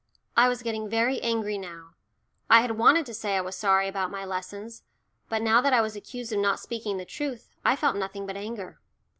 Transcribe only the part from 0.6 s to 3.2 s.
getting very angry now I had wanted to